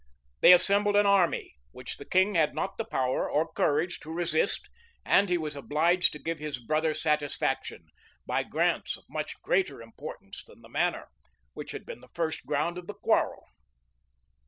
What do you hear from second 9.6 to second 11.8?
importance than the manor, which